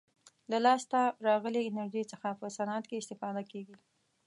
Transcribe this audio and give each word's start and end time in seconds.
له 0.51 0.57
لاسته 0.65 0.99
راغلې 1.27 1.61
انرژي 1.69 2.03
څخه 2.11 2.29
په 2.39 2.47
صنعت 2.57 2.83
کې 2.87 3.01
استفاده 3.01 3.43
کیږي. 3.51 3.75